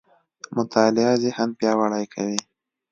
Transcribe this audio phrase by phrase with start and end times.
[0.55, 2.39] مطالعه ذهن پياوړی کوي.